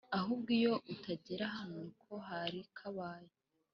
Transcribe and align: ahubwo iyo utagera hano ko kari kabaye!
ahubwo 0.17 0.49
iyo 0.59 0.73
utagera 0.93 1.45
hano 1.57 1.77
ko 2.01 2.13
kari 2.25 2.61
kabaye! 2.77 3.31